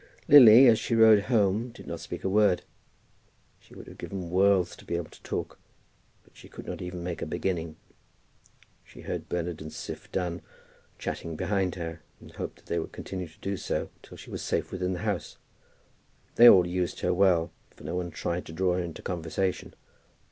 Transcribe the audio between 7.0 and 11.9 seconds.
make a beginning. She heard Bernard and Siph Dunn chatting behind